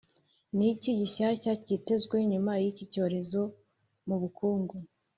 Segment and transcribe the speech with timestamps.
[0.57, 3.41] ni iki gishyashya kitezwe nyuma y’iki cyorezo
[4.07, 4.75] mu bukungu?